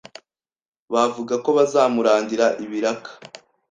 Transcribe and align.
bavuga 0.93 1.33
ko 1.43 1.49
bazamurangira 1.57 2.45
ibiraka 2.65 3.09